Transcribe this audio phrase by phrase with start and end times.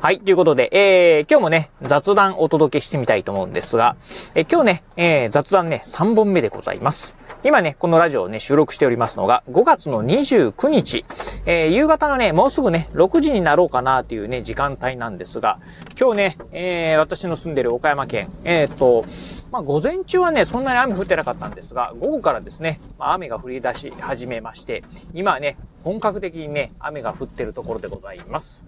[0.00, 3.96] はい、ということで、えー、今日もね、雑談お届けしてみたいと思うんですが、
[4.36, 7.16] えー、今日ね、えー、雑談ね、3本目でございます。
[7.42, 11.04] 今ね、このラジオをね、収録しておりますのが、5月の29日、
[11.46, 15.58] えー、夕方のね、もうすぐね、6時になろうかなというね、時間帯なんですが、
[15.98, 19.04] 今日ね、えー、私の住んでる岡山県、えー、っと、
[19.50, 28.64] まあ、午前中はね、そんなに雨降ってなかったんですが、午後からですね、まあ、雨が降り出し始めまして、今ね、本格的にね、雨が降ってるところでございます。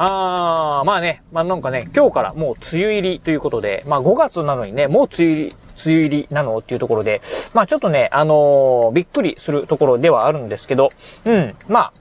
[0.00, 7.20] あー、まあね、まあなんかね、今日からもう梅雨入りということで、まあ5月なのにね、もう梅雨入り、梅雨入りなのっていうところで、
[7.52, 10.90] まあちょっとね、あのー、びっくりするところではあるんですけど、
[11.24, 11.92] うん、まあ、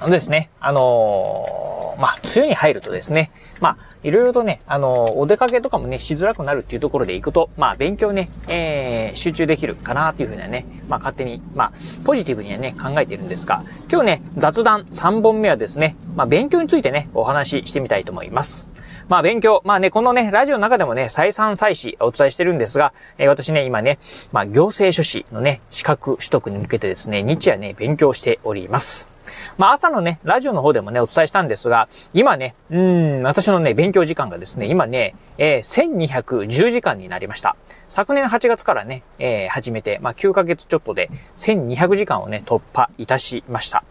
[0.00, 3.30] あのですね、あのー、まあ、梅雨に入るとですね、
[3.60, 11.72] まあ、いろいろとね、あのー、お出かけとかもね、しづらくなるっていうところで行くと、まあ、勉強ね、えー、集中できるかなっていうふうにはね、まあ、勝手に、まあ、
[12.04, 18.68] ポジティブにはね、考えてるんですが、今日ね、雑談3本目はですね、まあ、勉強についてね、お話ししてみたいと思います。
[19.08, 19.62] まあ勉強。
[19.64, 23.98] まあね、このね、ラジオの中でもね、再三再四お伝えしてるんですが、えー、私ね、今ね、
[24.32, 29.15] まあ行政書士のね、資格取得に向けてですね、日夜ね、勉強しております。
[29.58, 37.56] まあ朝のね、ラジオの方でもね、お伝えしたんですが、今ね、うん、私のね、勉強時間がですね、今ね、えー、1210時間になりました。
[37.88, 43.84] 昨年8月からね、えー、始めて、まあ9ヶ月ちょっとで1200時間をね、突破いたしました。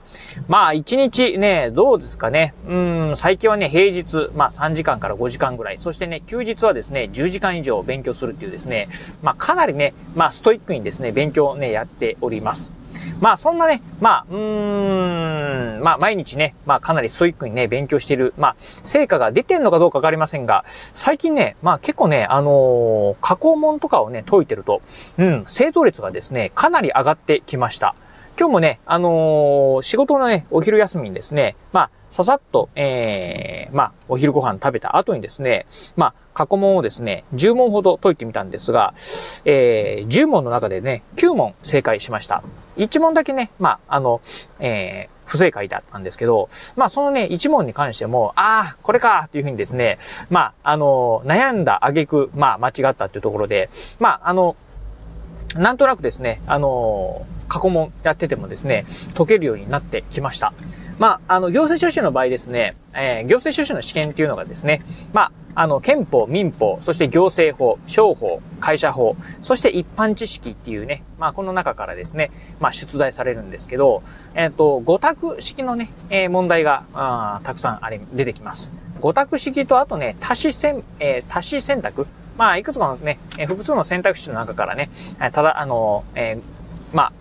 [0.48, 8.90] まあ1日ね、どうですかね、うん、最近はね、平日、まあ3時間から5時間ぐらい、そしてね、休日はですね、10時間以上勉強するっていうですね、
[9.22, 12.74] まあかなりね、まあストイックにですね、勉強をね、やっております。
[13.22, 24.82] まあそんなね、まあ、うーん、まあ毎日ね、まあかなりストイックにね、勉強している、まあ成果が出てんのかどうかわかりませんが、最近ね、まあ結構ね、あのー、加工問とかをね、解いてると、
[25.18, 27.96] うん、正答率がですね、かなり上がってきました。
[28.38, 35.66] 今日もね、あのー、仕事のね、お昼休みにですね、まあ、ささっと、えー、まあ、お昼ご飯食べた後にですね、
[35.96, 38.94] まあ、過去問をですね、10問ほど解いてみたんですが、
[39.46, 42.44] えー、10問の中でね、9問正解しました。
[42.76, 44.20] 1問だけね、まあ、あの、
[44.60, 49.98] えー、不正解だったんですけど、まあそのね、一問に関しても、ああ、これかというふうにですね、
[50.30, 53.70] まあ、あの、悩んだ挙句、まあ間違ったっていうところで、
[54.00, 54.58] まあ、あの、
[55.56, 58.86] なんとなくですね、あの、過去問やっててもですね、
[59.16, 60.54] 解けるようになってきました。
[60.98, 74.04] まあ、あの、行政書士の場合ですね、えー、行政書士の試験っていうのがですね、まあ、あの、憲法、民法、そして行政法、商法、会社法、そして一般知識っていうね、まあ、この中からですね、まあ、出題されるんですけど、
[74.36, 78.72] えっ、ー、と、五択式のね、えー、問題が、あたくさんあれ、出てきます。
[79.02, 82.08] 五択式と、あとね、多子選、えー、多子選択
[82.38, 84.90] まあ、いくつかのね、えー、複数の選択肢の中からね、
[85.32, 87.14] ただ、あの、えー、まあ、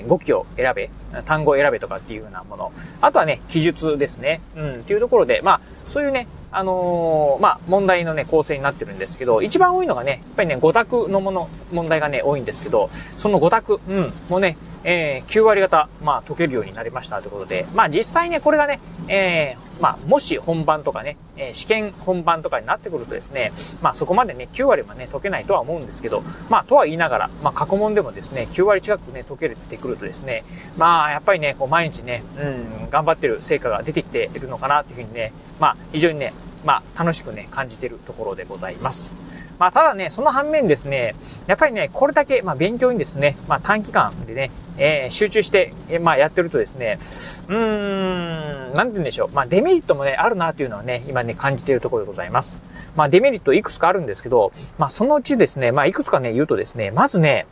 [0.00, 0.90] えー、語気を選べ、
[1.24, 2.72] 単語を選べとかっていうようなもの。
[3.00, 4.40] あとはね、記述ですね。
[4.56, 23.52] うん、っていうところで、まあ、そういうね、あのー、まあ、問題のね、構成になってるんですけど、一番多いのがね、やっぱりね、5択のもの、問題がね、多いんですけど、その5択、うん、もうね、えー、9割方、まあ、解けるようになりましたということで、まあ、実際ね、これがね、えー、まあ、もし本番とかね、えー、試験本番とかになってくるとですね、
[23.82, 30.44] まあ、そこまでね、9割はね、解けないとは思うんですけど、まあ、とは言いながら、まあ、過去問でもですね、9割近くね、解けてくるとですね、
[30.76, 36.32] まあ、やっぱりね、こう、毎日ね、うん、頑張ってる成果が出てきているのかなというふうにね、まあ、非常にね、
[36.64, 39.12] まあ、楽しくね、感じてるところでございます。
[39.60, 41.14] まあ、ただね、その反面ですね、
[41.46, 49.28] やっぱりね、これだけ、まあ、勉強にですね、まあ、短期間でね、えー、集中して、えー、まあ、やってるとですね、うーん、なんて言うんでしょう。
[49.34, 52.62] まあ、デメリットもね、あるなというのはね、今ね、感じているところでございます。
[52.96, 57.46] まあ、デメリットいくつかあるんですけど、まあ、そのうちですね、まあ、いくつかね、言うとですね、まずね、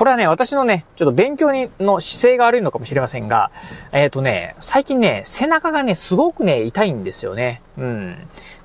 [0.00, 3.50] これはね、私のね、ちょっと勉強にの姿勢が悪いのかもしれませんが、
[3.92, 7.60] えっ、ー、とね、最近ね、背中がね、すごくね、痛いんですよね。
[7.76, 8.16] うん。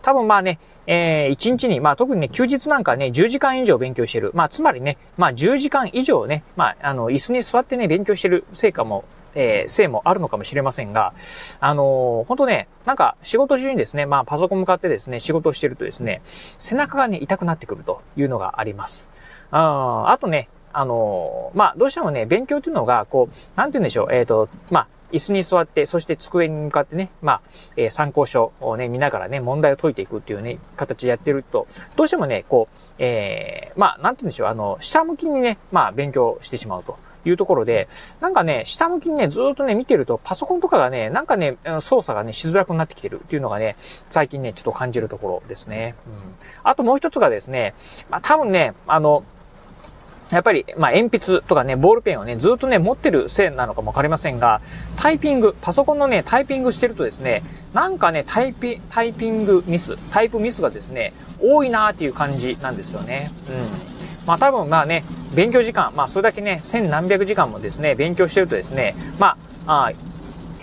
[0.01, 4.31] 多分まあね、えー、1日に、まあ特にね、休日なんかね、10時間以上勉強してる。
[4.33, 9.03] まあつまりね、まあ10時間以上ね、まあ、あの、椅子に座ってね、勉強してる成果も、
[9.33, 11.13] えー、せいもあるのかもしれませんが、
[11.59, 19.09] あのー、本当ね、なんか仕事中にですね、まあパソコン向かってですね、仕事をしてるとですね、背中がね、痛くなってくるというのがあります。
[19.51, 27.41] ああとね、あの、まあ、どうしてもね、勉強っていうのが、こう、なんて言うんでしょう、えっ、ー、と、まあ、椅子に座って、そして机に向かってね、まあ、
[27.77, 36.97] えー、参考書をね、見ながらね、問題を解いていくっていうね、形でやってると、どうしてもね、こう、えー、まあ、なんて言うんでしょう、あの、下向きにね、まあ、勉強してしまうと。
[37.27, 37.87] いうところで、
[38.19, 43.75] なんかね、下向きにね、ずっとね、見てると、パソコンとかがね、なんかね、操作がね、しづらくなってきてるっていうのがね、
[44.09, 45.95] 最近ね、ちょっと感じるところですね。
[46.05, 46.13] うん。
[46.63, 47.73] あともう一つがですね、
[48.11, 49.23] まあ多分ね、あの、
[50.31, 54.61] やっぱり、まあ、鉛筆とかね、ボールペンをね、ずっとね、持ってるせいなのかもわかりませんが、
[54.97, 57.43] タイピング、パソコンのね、タイピングしてるとですね、
[57.73, 63.29] なんかね、タイピ、タイピングミス、タイプミスがですね、多いなーっていう感じなんですよね。
[63.49, 64.25] うん。
[64.25, 65.03] まあ多分まあね、
[65.35, 69.37] 勉強時間、まあそれだけね、千何百時間もですね、勉強してるとですね、ま
[69.67, 69.91] あ、あ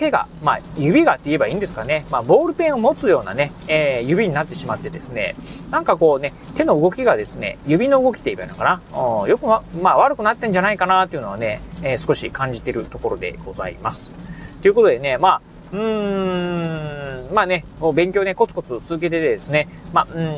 [0.03, 2.05] 手が、まあ、指がって言えばいいんですかね。
[2.11, 5.35] まあ、ボールペンを持つようなね、えー、指になってしまってですね、
[5.71, 9.27] なんかこうね、手の動きがですね、指の動きって言えばいいのかな。
[9.27, 14.13] よくま、まあ、悪くなってんじゃないかなっていうのはね、えー、少し感じてるところでございます。
[14.61, 15.41] ということでね、まあ、
[15.71, 20.37] うーん、まあね、勉強ね、コツコツ続けてですね、まあ、うん、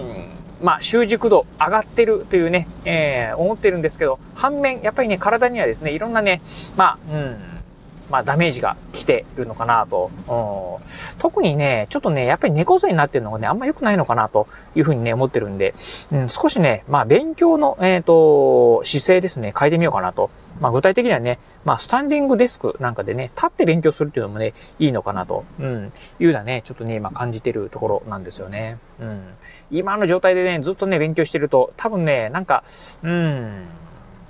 [0.62, 6.42] まあ、習熟度上がってるというね、えー、思ってるんですけど、反面、やっぱりね、体にはですね、いろんなね、
[6.76, 7.55] まあ、うん、
[8.10, 10.12] まあ、ダメージが来てるのかなと。
[11.18, 15.74] 特にね、ちょっとね、やっぱり猫背になってるのがね、あんま良くないのかなというふうにね、思ってるんで、
[16.12, 20.30] うん、少しね、まあ、勉強の、えっ、ー、と、姿勢ですね、変えてみようかなと。
[20.60, 28.78] まあ、具体的にはね、まあ、スタンディングデスクなんかでね、立って勉強するっていうのもね、いいのかなと、うん、いうようなね、ちょっとね、今感じてるところなんですよね。
[29.00, 29.24] うん。
[29.72, 32.64] 今の状態でね、ずっとね、勉強してると、多分ね、なんか、
[33.04, 33.66] うん、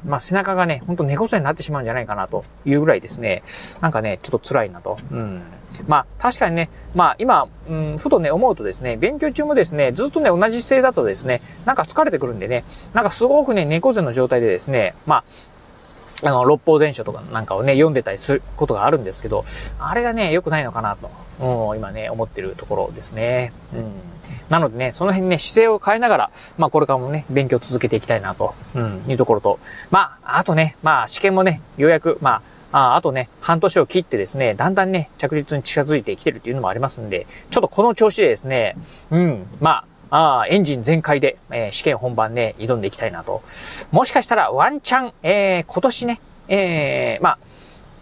[0.05, 3.43] まあ、背中がね、ほんと猫背になってしまうんじゃないかなというぐらいですね、
[3.81, 4.97] なんかね、ちょっと辛いなと。
[5.11, 5.41] うん。
[5.87, 12.63] まあ、確かにね、まあ、今、うん、ふとね、思うとですね、勉強中もですね、ずっとね、同じ姿勢だとですね、なんか疲れてくるんでね、
[12.93, 15.23] なんかすごくね、猫背の状態でですね、まあ、
[16.23, 19.43] あの、六法全書とかなんかをね、読んでたりすることがあるんですけど、
[19.79, 23.51] あれがね、良くないのかなと、うん、今ね、思ってるところですね。
[23.73, 23.91] うん。
[24.49, 29.59] なのでね、その辺ね、姿勢を変えながら、まあこれからもね、勉強続けていきたいなと、うん、いうところと、
[29.91, 32.41] まあ、あとね、まあ試験もね、ようやく、ま
[32.71, 38.75] あ、ああとね、半年を切ってですね、だんだんね、着実に近づいてきてるっていうのもありますんで、ちょっとこの調子でですね、
[39.11, 43.41] うん、ま、ああ、エンジン全開で、えー、試験本番ね、挑んでいきたいなと。
[43.91, 47.39] もしかしたらワンチャン、えー、今年ね、えー、まあ、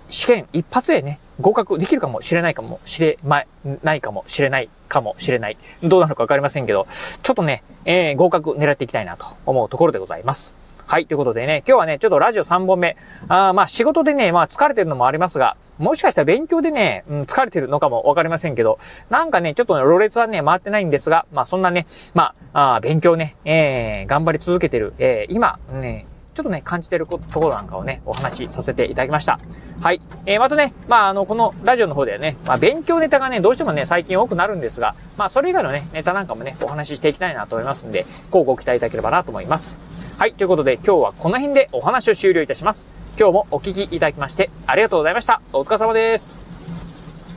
[0.09, 3.43] 試験一発でね、合格できるかもしれないかもしれま、
[3.83, 5.57] ないかもしれないかもしれない。
[5.81, 6.85] どうなるかわかりませんけど、
[7.23, 10.62] ちょっとね、えー、合格狙っていきたいなと思うところでございます。
[10.85, 11.05] はい。
[11.07, 12.97] ということでね、今日はね、ちょっとラジオ3本目。
[13.27, 18.77] あまあ仕事でね、まあ疲れてるのもありますが、もしかしたら勉強でね、うん、疲れてるのかもわかりませんけど、
[19.09, 29.39] なんかね、ちょっとね、ろれつはね、回ってないんですが、まあそんなね、まあ、あ勉強ね、えー、頑張り続けてる、えー、今、ね、ちょっとね、感じてるところなんかをね、お話しさせていただきました。
[29.81, 30.01] はい。
[30.25, 39.77] えー、またね、まあ、あの、このラジオの方ではね、まあ、勉強ネタがね、どうしてもね、最近多くなるんですが、まあ、それ以外のね、ネタなんかもね、お話ししていきたいなと思いますんで、こうご期待いただければなと思います。
[40.17, 40.33] はい。
[40.33, 42.85] ということで、今日はこの辺でお話を終了いたします。
[43.17, 45.41] 今日もお聞きいただきまして、ありがとうございました。
[45.51, 46.42] お疲れ様です。